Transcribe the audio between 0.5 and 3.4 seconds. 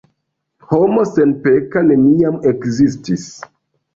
Homo senpeka neniam ekzistis.